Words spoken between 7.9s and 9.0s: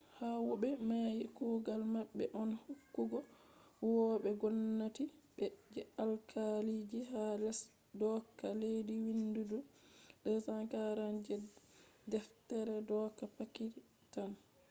dooka leddi